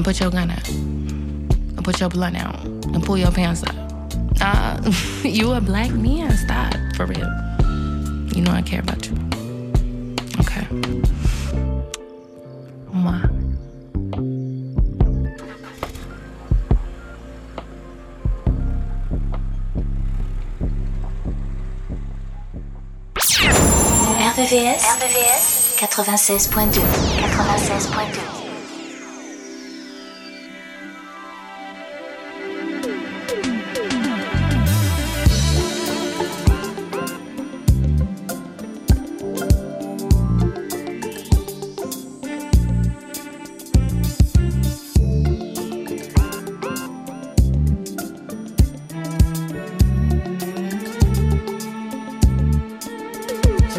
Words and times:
And 0.00 0.04
put 0.06 0.18
your 0.18 0.30
gun 0.30 0.50
out. 0.50 0.66
And 0.66 1.84
put 1.84 2.00
your 2.00 2.08
blunt 2.08 2.34
out. 2.34 2.64
And 2.64 3.04
pull 3.04 3.18
your 3.18 3.30
pants 3.30 3.62
up. 3.64 3.76
Uh, 4.40 4.80
you 5.22 5.52
a 5.52 5.60
black 5.60 5.90
man. 5.90 6.34
Stop. 6.38 6.72
For 6.96 7.04
real. 7.04 7.28
You 8.34 8.40
know 8.40 8.50
I 8.50 8.62
care 8.64 8.80
about 8.80 9.06
you. 9.06 9.12
Okay. 10.40 10.64
Mwah. 12.94 13.28
RVVS. 24.16 24.80
RVVS 24.80 25.76
96.2. 25.76 26.80
96.2. 27.20 28.39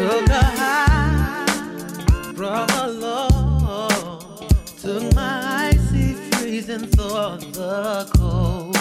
Took 0.02 0.28
a 0.30 0.42
high 0.58 1.46
from 2.34 2.68
a 2.70 2.88
low. 2.88 4.18
Took 4.80 5.14
my 5.14 5.68
icy 5.70 6.14
freezing 6.14 6.88
thoughts 6.88 7.46
the 7.56 8.10
cold. 8.12 8.76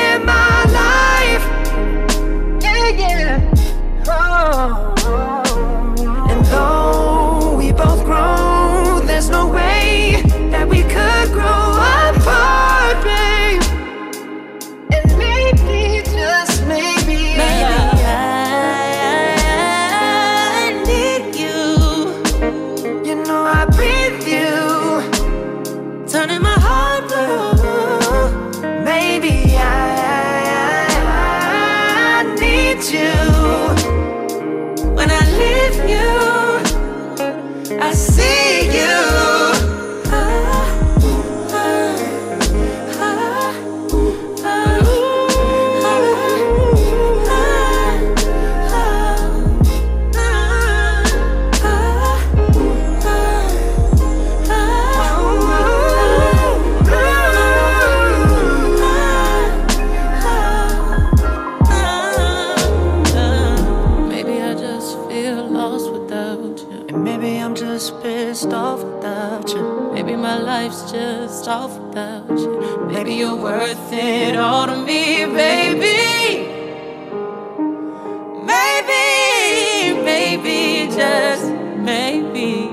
oh. 4.43 4.90
off 71.51 71.75
you. 71.93 72.23
You're 73.11 73.35
worth 73.35 73.91
it 73.91 74.37
all 74.37 74.67
to 74.67 74.77
me, 74.77 75.25
baby. 75.25 76.47
Maybe, 78.45 80.01
maybe, 80.01 80.87
just 80.95 81.45
maybe. 81.77 82.71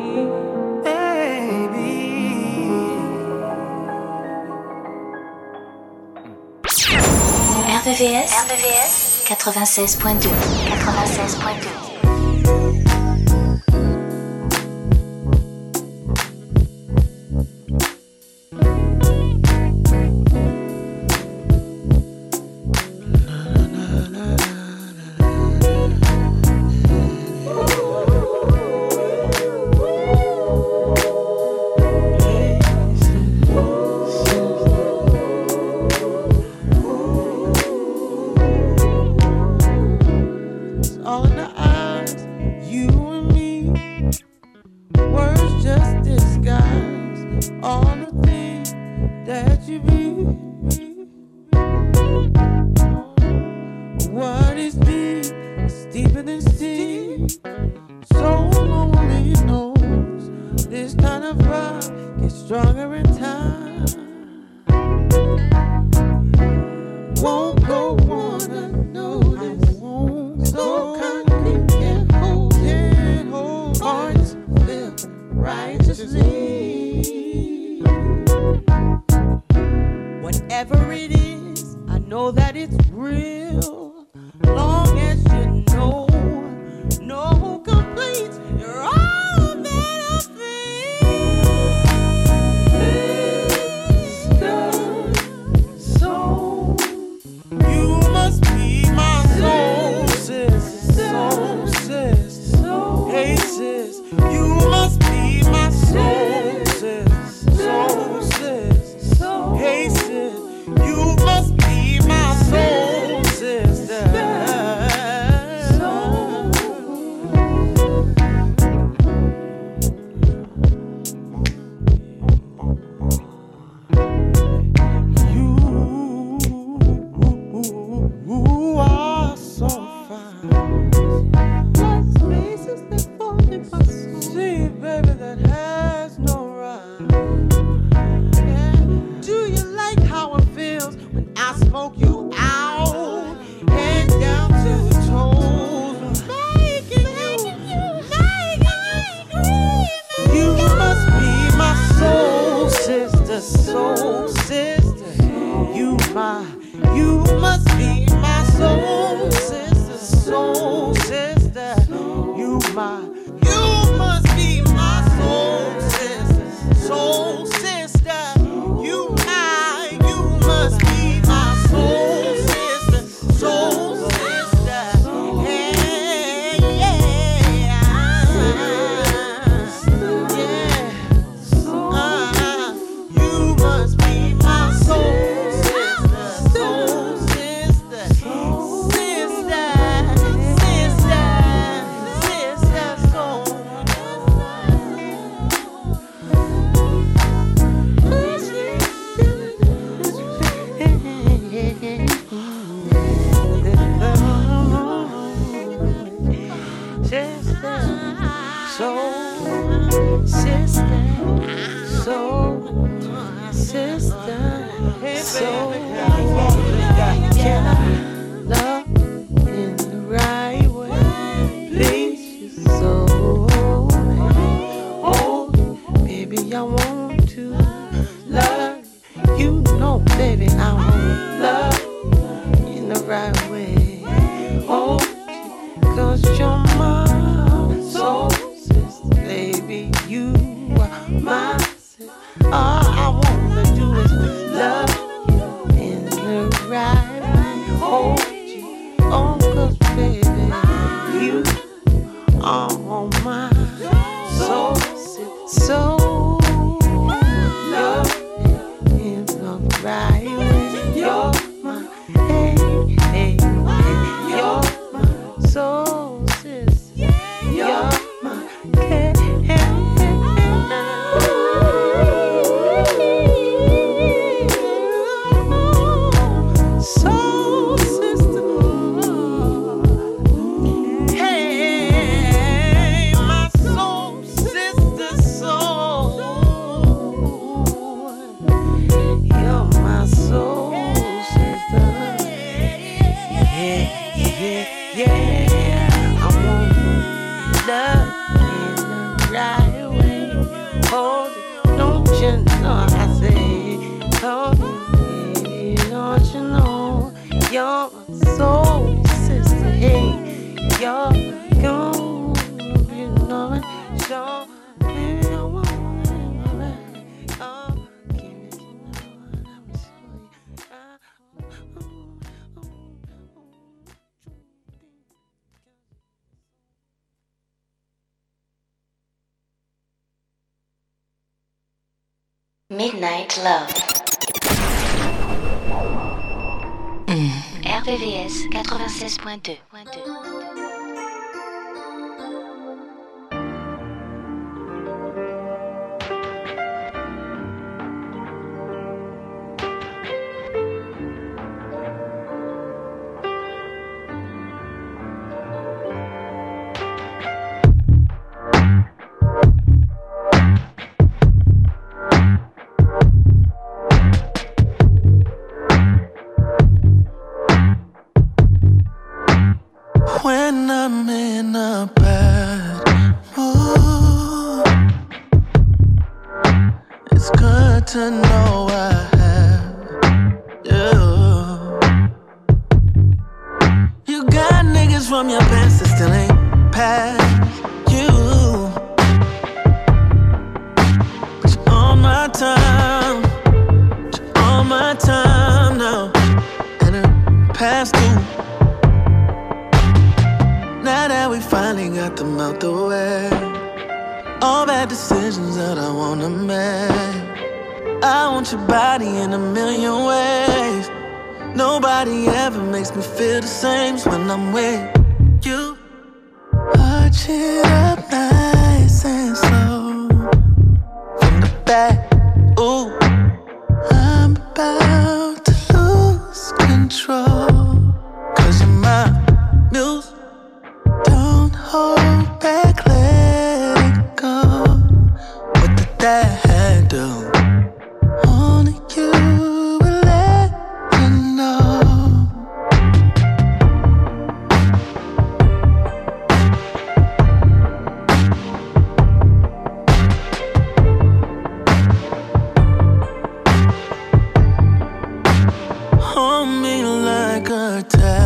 Like 457.48 457.94
a 457.94 458.17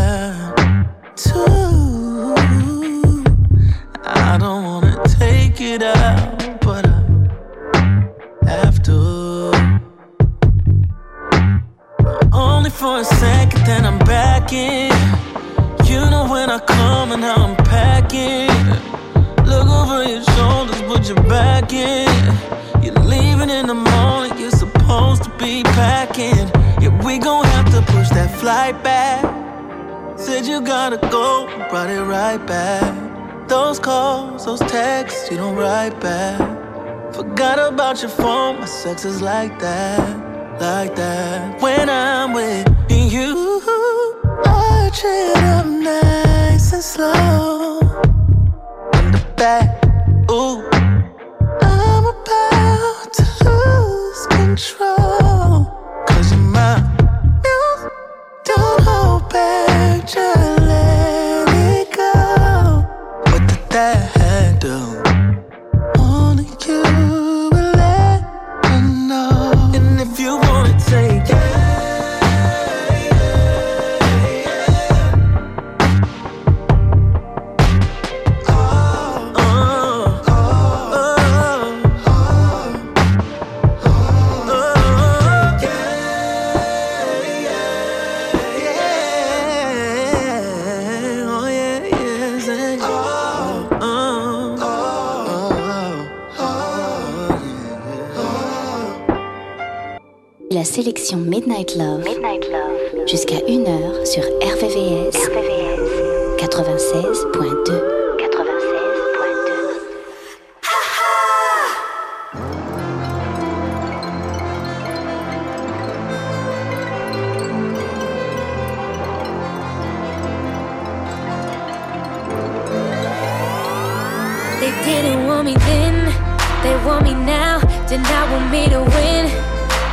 Did 128.02 128.10
not 128.10 128.30
want 128.32 128.50
me 128.50 128.68
to 128.68 128.80
win, 128.82 129.30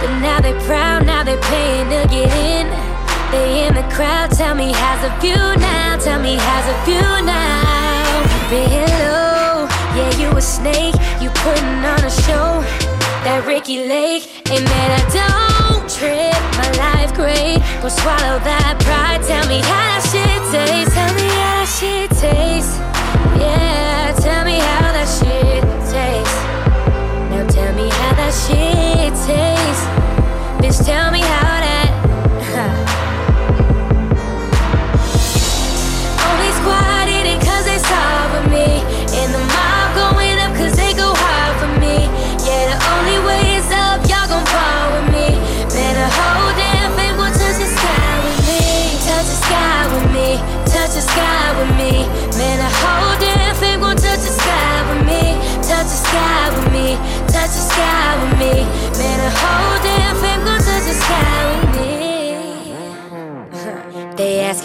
but 0.02 0.10
now 0.17 0.41
they're 0.41 0.60
proud, 0.62 1.06
now 1.06 1.24
they're 1.24 1.38
paying 1.54 1.86
to 1.93 2.08
get 2.10 2.32
in. 2.41 2.65
They 3.30 3.67
in 3.67 3.76
the 3.76 3.86
crowd, 3.93 4.32
tell 4.32 4.56
me 4.56 4.72
how's 4.74 5.04
a 5.06 5.13
view 5.22 5.38
now, 5.62 5.95
tell 5.98 6.19
me 6.19 6.36
how's 6.36 6.65
a 6.74 6.78
view 6.89 7.10
now. 7.24 8.50
Been 8.50 8.72
yeah 8.72 10.17
you 10.17 10.36
a 10.36 10.41
snake, 10.41 10.95
you 11.22 11.30
putting 11.30 11.86
on 11.86 12.04
a 12.04 12.10
show. 12.10 12.65
That 13.22 13.45
Ricki 13.45 13.86
Lake, 13.86 14.24
hey 14.50 14.58
man 14.58 14.89
I 14.89 15.04
don't 15.13 15.86
trip, 15.88 16.41
my 16.58 16.69
life 16.82 17.13
great. 17.13 17.62
Go 17.84 17.89
swallow 17.89 18.41
that 18.41 18.82
pride, 18.82 19.22
tell 19.22 19.45
me 19.48 19.62
how 19.62 19.86
that 19.86 20.02
shit 20.10 20.41
tastes, 20.50 20.95
tell 20.95 21.13
me 21.13 21.30
how 21.30 21.62
that 21.62 21.69
shit 21.78 22.10
tastes. 22.17 22.74
Yeah, 23.38 24.17
tell 24.17 24.45
me 24.45 24.58
how 24.58 24.93
that 24.98 25.06
shit 25.06 25.68
tell 30.89 31.12
me 31.12 31.21
how 31.21 31.59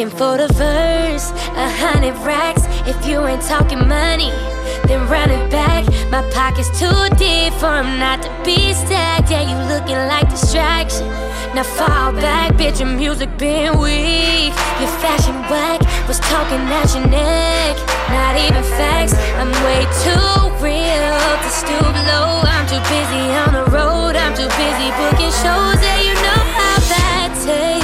Asking 0.04 0.18
for 0.18 0.36
the 0.36 0.52
verse, 0.52 1.30
a 1.56 1.68
hundred 1.80 2.14
racks. 2.26 2.62
If 2.86 3.06
you 3.06 3.24
ain't 3.26 3.40
talking 3.40 3.88
money, 3.88 4.30
then 4.86 5.08
run 5.08 5.30
it 5.30 5.50
back. 5.50 5.86
My 6.10 6.20
pocket's 6.30 6.68
too 6.78 7.08
deep 7.16 7.54
for 7.54 7.72
'em 7.80 7.98
not 7.98 8.20
to 8.20 8.30
be 8.44 8.74
stacked. 8.74 9.30
Yeah, 9.30 9.48
you 9.48 9.56
looking 9.72 9.96
like 10.12 10.28
distraction. 10.28 11.08
Now 11.54 11.62
fall 11.62 12.12
back, 12.12 12.52
bitch. 12.52 12.80
Your 12.80 12.88
music 12.88 13.30
been 13.38 13.78
weak. 13.78 14.52
Your 14.80 14.92
fashion 15.00 15.36
whack 15.48 15.80
was 16.06 16.18
talking 16.20 16.60
at 16.80 16.94
your 16.94 17.06
neck. 17.06 17.74
Not 18.10 18.36
even 18.44 18.62
facts. 18.76 19.14
I'm 19.40 19.52
way 19.64 19.86
too 20.04 20.38
real 20.60 21.16
to 21.44 21.50
stoop 21.60 21.94
low. 22.10 22.42
I'm 22.54 22.66
too 22.66 22.82
busy 22.92 23.24
on 23.42 23.52
the 23.58 23.64
road. 23.76 24.16
I'm 24.16 24.34
too 24.34 24.50
busy 24.64 24.88
booking 24.98 25.34
shows. 25.42 25.78
Yeah, 25.86 26.00
you 26.06 26.14
know 26.26 26.42
how 26.58 26.76
that 26.92 27.30
tastes. 27.46 27.83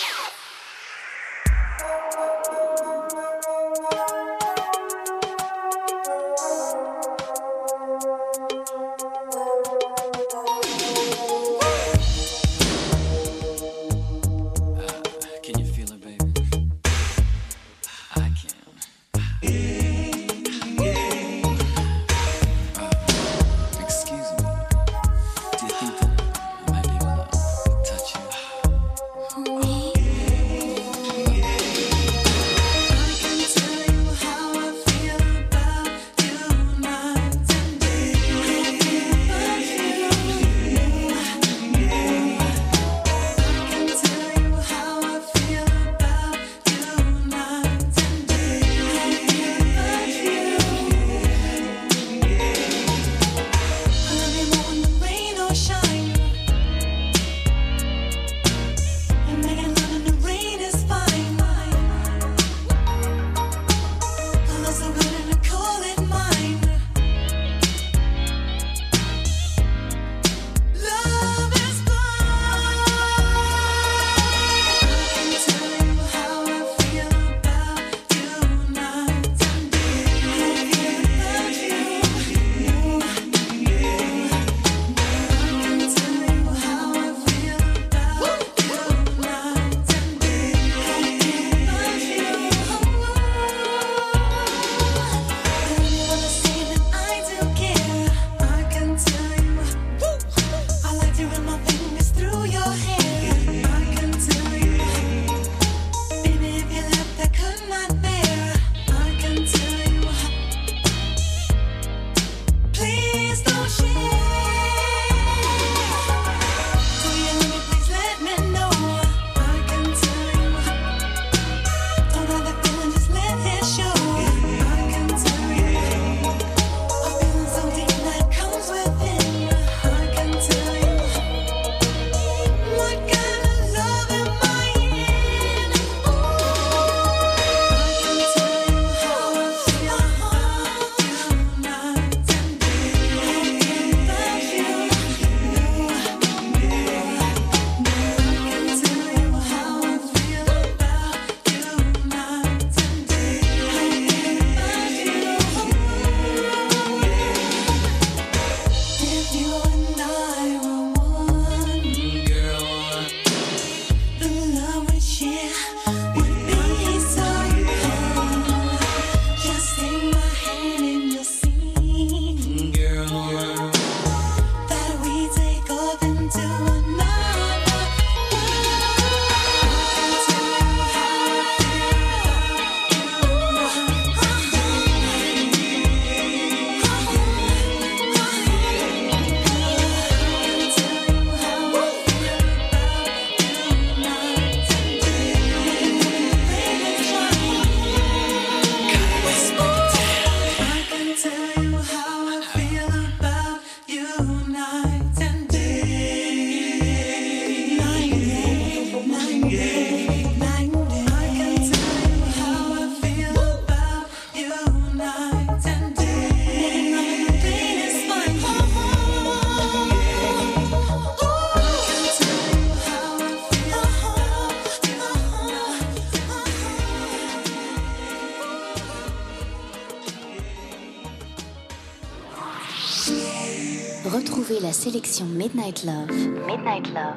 Midnight 235.71 235.85
Love, 235.85 236.11
Midnight 236.47 236.87
Love, 236.93 237.15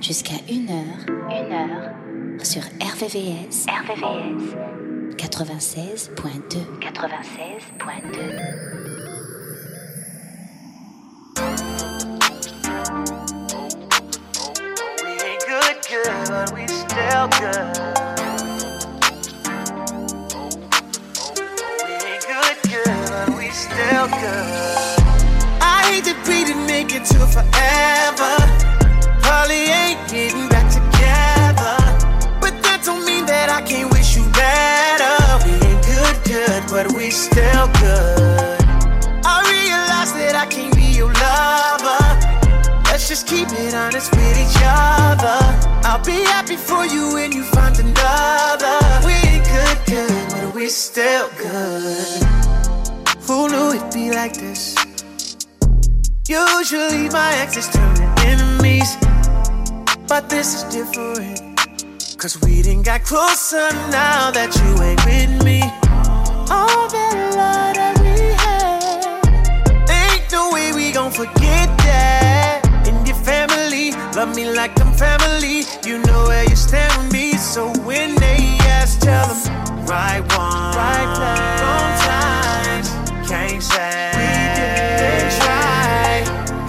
jusqu'à 0.00 0.36
1h, 0.48 1.04
1h, 1.28 1.92
sur 2.42 2.62
RVVS, 2.62 3.66
RVVS, 3.68 4.54
96.2, 5.18 6.64
96.2. 6.80 8.79
still 50.76 51.28
good. 51.36 52.22
Who 53.26 53.48
knew 53.48 53.70
it'd 53.74 53.92
be 53.92 54.12
like 54.12 54.34
this? 54.34 54.76
Usually 56.28 57.08
my 57.08 57.34
exes 57.42 57.68
turn 57.68 57.94
to 57.96 58.06
enemies, 58.26 58.96
but 60.06 60.28
this 60.28 60.54
is 60.54 60.62
different. 60.72 61.40
Cause 62.18 62.40
we 62.42 62.62
didn't 62.62 62.84
got 62.84 63.02
closer 63.02 63.68
now 63.90 64.30
that 64.30 64.54
you 64.60 64.70
ain't 64.84 65.04
with 65.04 65.44
me. 65.44 65.62
All 66.50 66.88
that 66.88 67.16
love 67.34 67.74
that 67.74 67.98
we 68.04 68.14
had, 68.38 69.90
ain't 69.90 70.30
no 70.30 70.50
way 70.52 70.72
we 70.72 70.92
gon' 70.92 71.10
forget 71.10 71.68
that. 71.78 72.60
And 72.86 73.06
your 73.08 73.16
family 73.16 73.90
love 74.14 74.36
me 74.36 74.48
like 74.50 74.78
I'm 74.80 74.92
family. 74.92 75.64
You 75.84 75.98
know 76.04 76.24
where 76.28 76.44
you 76.48 76.54
stand 76.54 76.96
with 77.02 77.12
me. 77.12 77.32
So 77.38 77.72
when 77.80 78.14
they 78.16 78.58
ask, 78.68 79.00
tell 79.00 79.26
them 79.26 79.49
right 79.90 80.20
one, 80.38 80.70
right 80.78 81.10
place, 81.18 81.58
wrong 81.66 81.92
times. 82.06 82.88
Can't 83.28 83.60
say 83.60 84.14
we 84.14 84.30
didn't 84.54 85.32
try. 85.42 86.22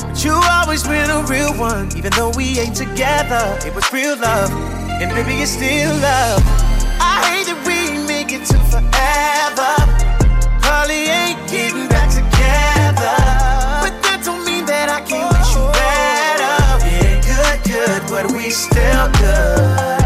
But 0.10 0.24
you 0.26 0.34
always 0.34 0.82
been 0.84 1.10
a 1.12 1.22
real 1.30 1.54
one, 1.54 1.96
even 1.96 2.12
though 2.18 2.32
we 2.36 2.58
ain't 2.58 2.76
together. 2.76 3.60
It 3.64 3.76
was 3.76 3.86
real 3.94 4.18
love, 4.18 4.50
and 5.00 5.12
baby, 5.14 5.44
it's 5.44 5.52
still 5.52 5.94
love. 6.02 6.42
I 7.00 7.22
hate 7.30 7.46
that 7.46 7.62
we 7.62 7.94
make 8.08 8.34
it 8.34 8.44
to 8.50 8.58
forever. 8.74 9.72
Probably 10.66 11.06
ain't 11.06 11.38
getting 11.48 11.88
back 11.90 12.10
together. 12.10 13.18
But 13.86 13.94
that 14.02 14.24
don't 14.26 14.44
mean 14.46 14.66
that 14.66 14.90
I 14.90 15.02
can't 15.06 15.30
wish 15.30 15.54
you 15.54 15.70
better. 15.78 16.58
We 16.90 17.22
good, 17.30 17.58
good, 17.70 18.02
but 18.10 18.32
we 18.36 18.50
still 18.50 19.12
good. 19.22 20.01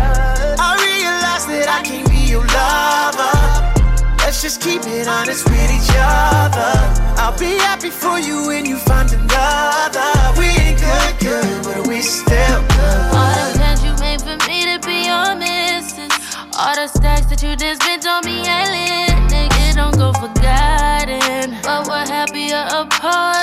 Just 4.45 4.61
keep 4.61 4.81
it 4.85 5.07
honest 5.07 5.43
with 5.49 5.71
each 5.71 5.89
other. 5.97 6.73
I'll 7.17 7.35
be 7.35 7.57
happy 7.57 7.89
for 7.89 8.19
you 8.19 8.45
when 8.45 8.63
you 8.63 8.77
find 8.77 9.11
another. 9.11 10.09
We 10.37 10.45
ain't 10.45 10.79
good, 10.79 11.13
good, 11.19 11.63
but 11.63 11.87
we 11.87 11.99
still 12.03 12.61
good. 12.77 13.09
All 13.17 13.33
the 13.33 13.57
plans 13.57 13.83
you 13.83 13.93
made 13.97 14.21
for 14.21 14.37
me 14.47 14.57
to 14.69 14.77
be 14.85 15.07
your 15.09 15.33
missus. 15.33 16.13
All 16.53 16.75
the 16.75 16.85
stacks 16.87 17.25
that 17.25 17.41
you 17.41 17.55
just 17.55 17.81
spent 17.81 18.05
on 18.05 18.21
me 18.23 18.45
ain't 18.45 18.69
lit. 18.69 19.17
Nigga, 19.33 19.75
don't 19.81 19.97
go 19.97 20.13
forgotten. 20.13 21.57
But 21.63 21.87
we're 21.87 22.05
happier 22.05 22.67
apart 22.69 23.34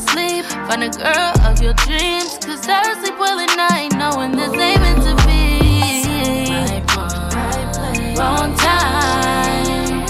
sleep. 0.00 0.44
Find 0.68 0.82
a 0.84 0.88
girl 0.88 1.32
of 1.46 1.60
your 1.62 1.74
dreams, 1.74 2.38
cause 2.38 2.66
I 2.68 2.94
sleep 3.00 3.18
well 3.18 3.38
at 3.38 3.54
night, 3.56 3.92
knowing 3.96 4.32
this 4.32 4.52
ain't 4.52 4.80
meant 4.80 5.02
to 5.08 5.14
be. 5.26 5.40
Wrong 8.18 8.54
time. 8.56 10.04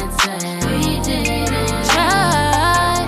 We 0.66 1.01
didn't 1.03 1.84
try. 1.91 3.07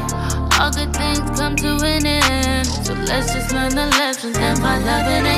All 0.60 0.70
good 0.70 0.92
things 0.94 1.38
come 1.38 1.56
to 1.56 1.70
an 1.84 2.06
end. 2.06 2.66
So 2.66 2.94
let's 2.94 3.32
just 3.34 3.52
learn 3.52 3.74
the 3.74 3.86
lessons 3.98 4.36
and 4.38 4.58
find 4.58 4.84
loving 4.84 5.26
again. 5.26 5.31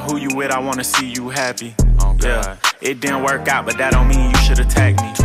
Matter 0.00 0.12
who 0.12 0.20
you 0.20 0.28
with, 0.34 0.50
I 0.50 0.58
wanna 0.58 0.84
see 0.84 1.06
you 1.06 1.28
happy. 1.28 1.74
Oh, 2.00 2.16
yeah, 2.20 2.56
it 2.80 3.00
didn't 3.00 3.22
work 3.22 3.48
out, 3.48 3.66
but 3.66 3.78
that 3.78 3.92
don't 3.92 4.08
mean 4.08 4.30
you 4.30 4.36
should 4.38 4.58
attack 4.58 5.00
me. 5.00 5.19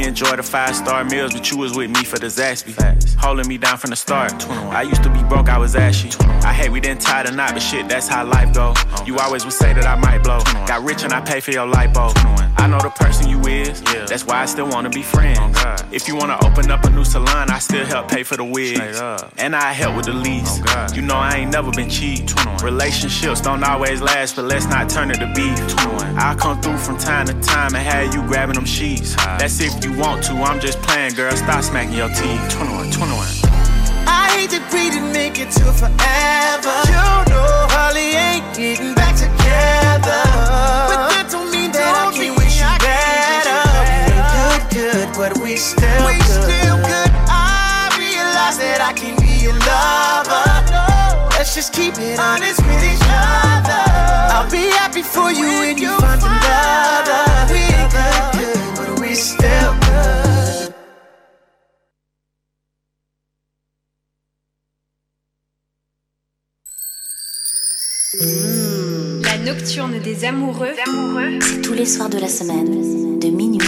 We 0.00 0.06
enjoy 0.06 0.34
the 0.34 0.42
five 0.42 0.74
star 0.74 1.04
meals, 1.04 1.34
but 1.34 1.50
you 1.50 1.58
was 1.58 1.76
with 1.76 1.90
me 1.90 2.04
for 2.04 2.18
the 2.18 2.28
Zaxby. 2.28 2.74
Holding 3.18 3.46
me 3.46 3.58
down 3.58 3.76
from 3.76 3.90
the 3.90 3.96
start. 3.96 4.32
I 4.48 4.80
used 4.80 5.02
to 5.02 5.10
be 5.10 5.22
broke, 5.24 5.50
I 5.50 5.58
was 5.58 5.76
ashy. 5.76 6.08
I 6.42 6.54
hate 6.54 6.70
we 6.70 6.80
didn't 6.80 7.02
tie 7.02 7.22
the 7.22 7.32
knot, 7.32 7.52
but 7.52 7.60
shit, 7.60 7.86
that's 7.86 8.08
how 8.08 8.24
life 8.24 8.54
go. 8.54 8.72
You 9.04 9.18
always 9.18 9.44
would 9.44 9.52
say 9.52 9.74
that 9.74 9.84
I 9.84 9.96
might 9.96 10.24
blow. 10.24 10.40
Got 10.66 10.84
rich 10.84 11.04
and 11.04 11.12
I 11.12 11.20
pay 11.20 11.40
for 11.40 11.50
your 11.50 11.70
lipo. 11.70 12.14
I 12.56 12.66
know 12.66 12.78
the 12.78 12.88
person 12.88 13.28
you 13.28 13.40
is, 13.46 13.82
yeah. 13.92 14.06
that's 14.06 14.24
why 14.26 14.40
I 14.40 14.46
still 14.46 14.68
wanna 14.68 14.88
be 14.88 15.02
friends. 15.02 15.38
If 15.92 16.08
you 16.08 16.16
wanna 16.16 16.38
open 16.46 16.70
up 16.70 16.84
a 16.84 16.90
new 16.90 17.04
salon, 17.04 17.50
I 17.50 17.58
still 17.58 17.84
help 17.84 18.08
pay 18.08 18.22
for 18.22 18.38
the 18.38 18.44
wigs. 18.44 19.00
And 19.36 19.54
I 19.54 19.72
help 19.72 19.96
with 19.96 20.06
the 20.06 20.14
lease. 20.14 20.60
You 20.94 21.02
know 21.02 21.16
I 21.16 21.36
ain't 21.36 21.52
never 21.52 21.70
been 21.72 21.90
cheap. 21.90 22.24
Relationships 22.62 23.42
don't 23.42 23.62
always 23.62 24.00
last, 24.00 24.36
but 24.36 24.46
let's 24.46 24.64
not 24.64 24.88
turn 24.88 25.10
it 25.10 25.18
to 25.18 25.30
beef. 25.34 25.58
I'll 26.16 26.36
come 26.36 26.60
through 26.62 26.78
from 26.78 26.96
time 26.96 27.26
to 27.26 27.34
time 27.40 27.74
and 27.74 27.86
have 27.86 28.14
you 28.14 28.22
grabbing 28.22 28.54
them 28.54 28.64
sheets. 28.64 29.14
That's 29.16 29.60
if 29.60 29.84
you 29.84 29.89
want 29.96 30.22
to, 30.24 30.32
I'm 30.34 30.60
just 30.60 30.80
playing, 30.82 31.14
girl. 31.14 31.34
Stop 31.36 31.62
smacking 31.62 31.94
your 31.94 32.08
teeth. 32.08 32.40
21, 32.50 32.90
21. 32.90 33.26
I 34.06 34.28
hate 34.34 34.50
that 34.54 34.64
we 34.72 34.90
didn't 34.90 35.12
make 35.12 35.38
it 35.38 35.50
to 35.58 35.66
forever. 35.72 36.74
You 36.90 37.06
know, 37.30 37.70
Holly 37.72 38.14
ain't 38.14 38.46
getting 38.54 38.94
back 38.94 39.16
together. 39.16 40.20
But 40.90 41.10
that 41.10 41.28
don't 41.30 41.50
mean 41.50 41.72
that 41.72 41.92
I 41.96 42.12
can't 42.12 42.36
wish 42.36 42.60
you 42.60 42.70
better. 42.82 43.60
We 43.70 44.18
ain't 44.18 44.66
good, 44.70 45.08
good, 45.08 45.08
but 45.16 45.32
we 45.42 45.56
still 45.56 46.06
we 46.06 46.18
good. 46.18 46.44
still 46.50 46.78
good. 46.82 47.10
I 47.30 47.90
realize 47.98 48.58
that 48.58 48.80
I 48.82 48.92
can 48.92 49.14
be 49.18 49.32
your 49.42 49.56
lover. 49.64 50.44
Let's 51.36 51.54
just 51.54 51.72
keep 51.72 51.94
it 51.98 52.18
honest 52.18 52.60
with 52.62 52.82
each 52.84 53.06
other. 53.08 53.82
I'll 54.34 54.50
be 54.50 54.68
happy 54.76 55.02
for 55.02 55.32
you 55.32 55.48
when 55.64 55.78
you 55.78 55.96
find 55.98 56.20
another. 56.20 57.29
Good. 59.20 59.50
La 69.22 69.38
nocturne 69.38 70.00
des 70.00 70.24
amoureux. 70.24 70.72
C'est 71.40 71.60
tous 71.60 71.74
les 71.74 71.84
soirs 71.84 72.08
de 72.08 72.18
la 72.18 72.28
semaine, 72.28 73.18
de 73.18 73.28
minuit, 73.28 73.60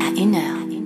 à 0.00 0.10
1h. 0.12 0.85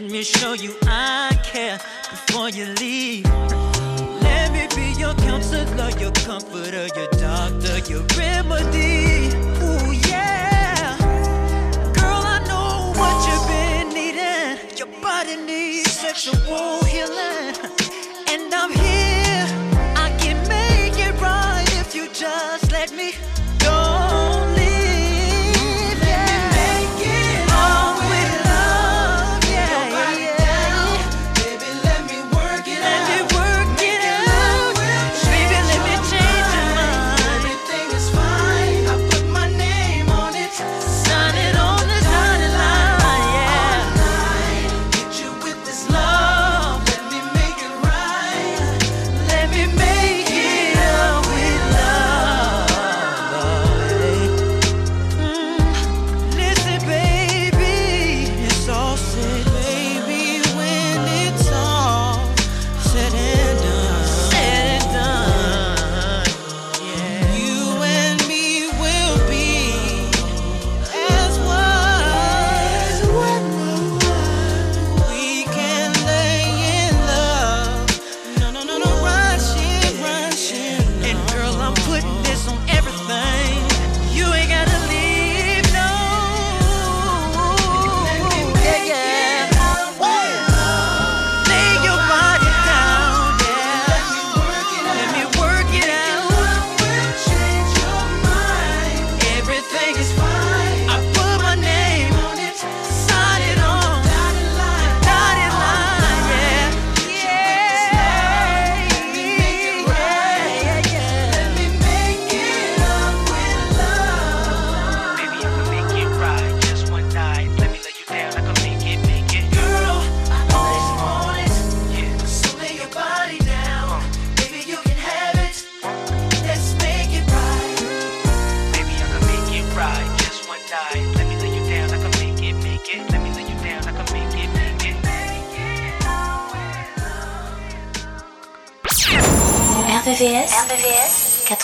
Let 0.00 0.12
me 0.12 0.22
show 0.22 0.52
you 0.52 0.76
I 0.84 1.36
care 1.42 1.76
before 2.08 2.50
you 2.50 2.66
leave. 2.74 3.24
Let 4.22 4.52
me 4.52 4.68
be 4.76 4.92
your 4.96 5.12
counselor, 5.14 5.90
your 5.98 6.12
comforter, 6.12 6.86
your 6.94 7.08
doctor, 7.18 7.78
your 7.90 8.04
remedy. 8.16 9.26
Ooh, 9.60 9.92
yeah. 10.08 10.96
Girl, 11.98 12.22
I 12.34 12.38
know 12.46 12.92
what 12.94 13.16
you've 13.26 13.48
been 13.48 13.88
needing. 13.92 14.78
Your 14.78 15.02
body 15.02 15.34
needs 15.34 15.90
sexual 15.90 16.84
healing. 16.84 17.56
And 18.28 18.54
I'm 18.54 18.70
here. 18.70 19.07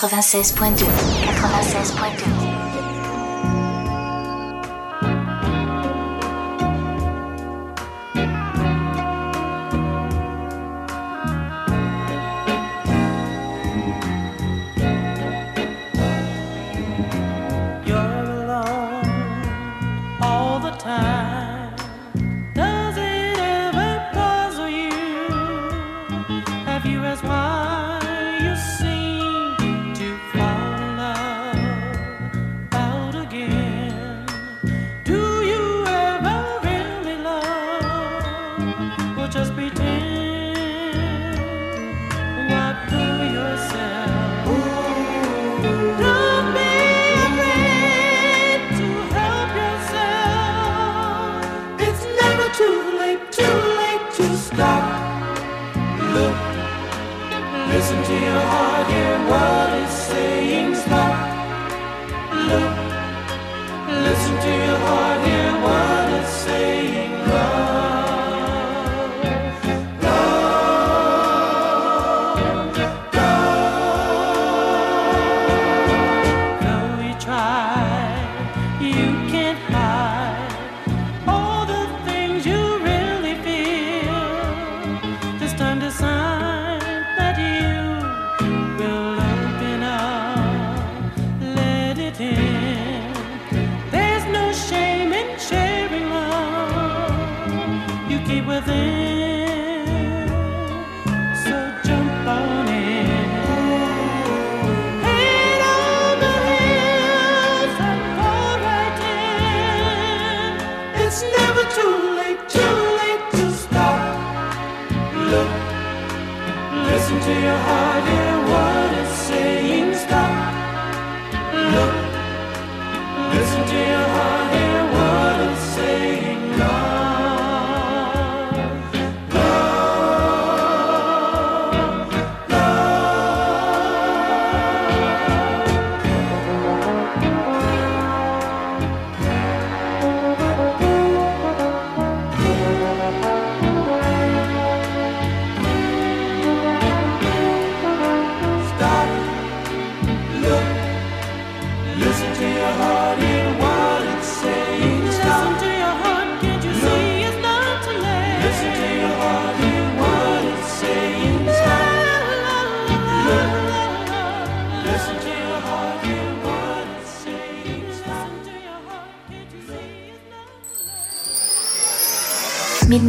96.2 0.09 0.85
96.2 0.85 2.34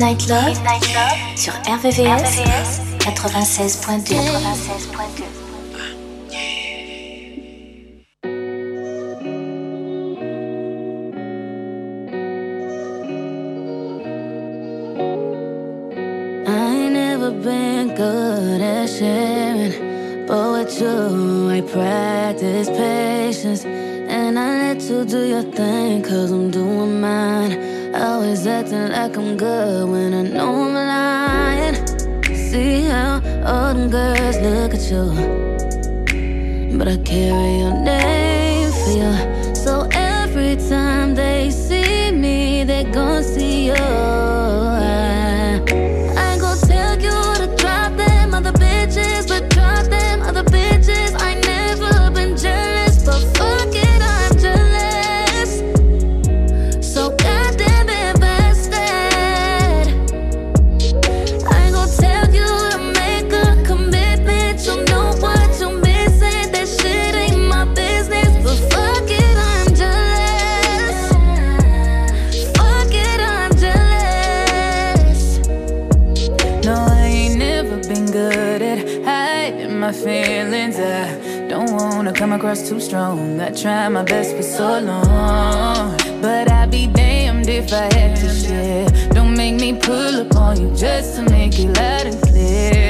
Midnight 0.05 0.27
Love, 0.29 0.49
Midnight 0.49 0.83
sur 1.35 1.53
RVVS, 1.65 2.37
RVVS 3.07 3.07
96.2. 3.07 4.13
Good 17.95 18.61
at 18.61 18.89
but 20.27 20.81
I 20.81 21.61
practice 21.61 22.69
patience. 22.69 23.65
And 24.25 24.39
I 24.39 24.73
let 24.73 24.81
you 24.89 25.05
do 25.05 25.23
your 25.23 25.43
thing, 25.43 26.01
cause 26.01 26.31
I'm 26.31 26.49
doing 26.49 26.99
mine. 26.99 27.93
Always 27.93 28.47
acting 28.47 28.89
like 28.89 29.15
I'm 29.17 29.37
good 29.37 29.87
when 29.87 30.15
I 30.15 30.23
know 30.23 30.63
I'm 30.63 30.73
lying. 30.73 31.75
See 32.33 32.85
how 32.85 33.21
all 33.45 33.75
them 33.75 33.91
girls 33.91 34.37
look 34.39 34.73
at 34.73 34.89
you. 34.89 35.05
But 36.75 36.87
I 36.87 36.97
carry 37.03 37.59
your 37.59 37.75
name 37.83 38.71
for 38.71 38.93
you. 39.01 39.55
So 39.55 39.87
every 39.91 40.55
time 40.55 41.13
they 41.13 41.51
see 41.51 42.11
me, 42.11 42.63
they 42.63 42.83
gon' 42.85 43.23
see 43.23 43.67
you. 43.67 44.14
come 82.25 82.33
across 82.33 82.67
too 82.67 82.79
strong. 82.79 83.39
I 83.39 83.51
tried 83.51 83.89
my 83.89 84.01
best 84.01 84.35
for 84.35 84.41
so 84.41 84.79
long 84.79 85.95
But 86.23 86.51
I'd 86.51 86.71
be 86.71 86.87
damned 86.87 87.47
if 87.47 87.71
I 87.71 87.87
had 87.93 88.17
to 88.17 88.29
share. 88.29 88.87
Don't 89.09 89.37
make 89.37 89.53
me 89.61 89.73
pull 89.79 90.21
up 90.21 90.35
on 90.35 90.59
you 90.59 90.75
just 90.75 91.17
to 91.17 91.21
make 91.21 91.59
it 91.59 91.67
loud 91.77 92.07
and 92.07 92.19
clear. 92.23 92.84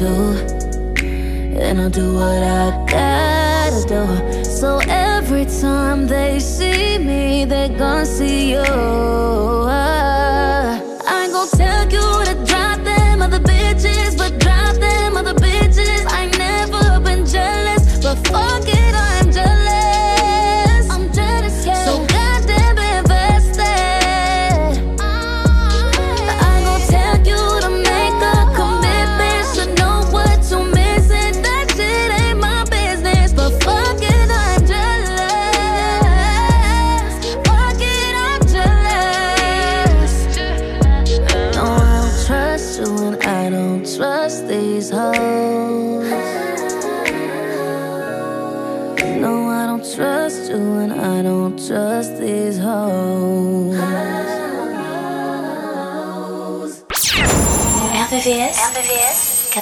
to. 0.00 0.06
And 1.60 1.78
I'll 1.78 1.90
do 1.90 2.14
what 2.14 2.42
I 2.42 2.70
gotta 2.88 3.86
do. 3.86 4.44
So 4.44 4.80
every 4.88 5.44
time 5.44 6.06
they 6.06 6.40
see 6.40 6.98
me, 6.98 7.44
they 7.44 7.68
gon' 7.68 8.06
see 8.06 8.52
you. 8.52 9.59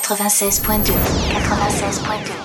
96.2. 0.08 0.94
96.2. 0.94 2.37